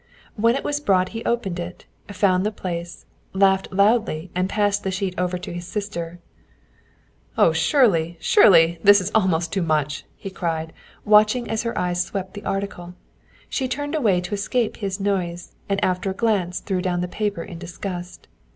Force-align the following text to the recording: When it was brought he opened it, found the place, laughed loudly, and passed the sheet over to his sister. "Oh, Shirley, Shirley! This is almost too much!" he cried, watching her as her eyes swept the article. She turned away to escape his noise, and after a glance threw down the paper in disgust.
When 0.35 0.55
it 0.55 0.63
was 0.63 0.79
brought 0.79 1.09
he 1.09 1.23
opened 1.25 1.59
it, 1.59 1.85
found 2.07 2.43
the 2.43 2.51
place, 2.51 3.05
laughed 3.33 3.71
loudly, 3.71 4.31
and 4.33 4.49
passed 4.49 4.81
the 4.83 4.89
sheet 4.89 5.13
over 5.15 5.37
to 5.37 5.53
his 5.53 5.67
sister. 5.67 6.17
"Oh, 7.37 7.51
Shirley, 7.53 8.17
Shirley! 8.19 8.79
This 8.81 8.99
is 8.99 9.11
almost 9.13 9.53
too 9.53 9.61
much!" 9.61 10.03
he 10.15 10.31
cried, 10.31 10.73
watching 11.05 11.45
her 11.45 11.51
as 11.51 11.61
her 11.61 11.77
eyes 11.77 12.03
swept 12.03 12.33
the 12.33 12.45
article. 12.45 12.95
She 13.47 13.67
turned 13.67 13.93
away 13.93 14.21
to 14.21 14.33
escape 14.33 14.77
his 14.77 14.99
noise, 14.99 15.53
and 15.69 15.79
after 15.85 16.09
a 16.09 16.15
glance 16.15 16.61
threw 16.61 16.81
down 16.81 17.01
the 17.01 17.07
paper 17.07 17.43
in 17.43 17.59
disgust. 17.59 18.27